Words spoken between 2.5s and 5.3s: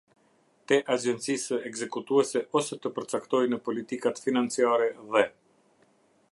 ose tëpërcaktojnë politikat financiare dhe.